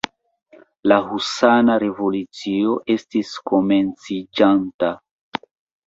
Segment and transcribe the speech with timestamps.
[0.91, 4.95] La husana revolucio estis komenciĝanta...